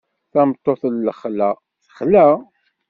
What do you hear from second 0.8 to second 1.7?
n lexla